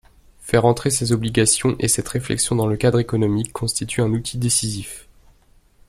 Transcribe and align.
Faire 0.39 0.65
entrer 0.65 0.89
ces 0.89 1.11
obligations 1.11 1.75
et 1.79 1.87
cette 1.87 2.07
réflexion 2.07 2.55
dans 2.55 2.65
le 2.65 2.75
cadre 2.75 2.99
économique 2.99 3.53
constitue 3.53 4.01
un 4.01 4.09
outil 4.13 4.39
décisif. 4.39 5.07